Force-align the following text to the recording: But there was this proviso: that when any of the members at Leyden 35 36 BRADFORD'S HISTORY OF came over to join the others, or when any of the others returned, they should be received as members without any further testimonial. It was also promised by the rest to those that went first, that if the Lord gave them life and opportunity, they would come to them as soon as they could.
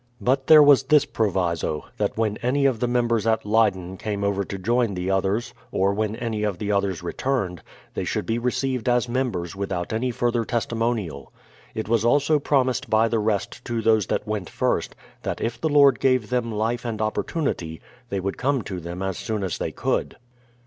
But 0.19 0.47
there 0.47 0.63
was 0.63 0.81
this 0.81 1.05
proviso: 1.05 1.85
that 1.97 2.17
when 2.17 2.37
any 2.37 2.65
of 2.65 2.79
the 2.79 2.87
members 2.87 3.27
at 3.27 3.45
Leyden 3.45 3.97
35 3.97 3.97
36 3.99 4.01
BRADFORD'S 4.03 4.03
HISTORY 4.03 4.13
OF 4.15 4.19
came 4.19 4.23
over 4.23 4.43
to 4.43 4.65
join 4.87 4.93
the 4.95 5.11
others, 5.11 5.53
or 5.71 5.93
when 5.93 6.15
any 6.15 6.41
of 6.41 6.57
the 6.57 6.71
others 6.71 7.03
returned, 7.03 7.61
they 7.93 8.03
should 8.03 8.25
be 8.25 8.39
received 8.39 8.89
as 8.89 9.07
members 9.07 9.55
without 9.55 9.93
any 9.93 10.09
further 10.09 10.43
testimonial. 10.43 11.31
It 11.75 11.87
was 11.87 12.03
also 12.03 12.39
promised 12.39 12.89
by 12.89 13.09
the 13.09 13.19
rest 13.19 13.63
to 13.65 13.83
those 13.83 14.07
that 14.07 14.25
went 14.27 14.49
first, 14.49 14.95
that 15.21 15.39
if 15.39 15.61
the 15.61 15.69
Lord 15.69 15.99
gave 15.99 16.31
them 16.31 16.51
life 16.51 16.83
and 16.83 16.99
opportunity, 16.99 17.79
they 18.09 18.19
would 18.19 18.39
come 18.39 18.63
to 18.63 18.79
them 18.79 19.03
as 19.03 19.19
soon 19.19 19.43
as 19.43 19.59
they 19.59 19.71
could. 19.71 20.15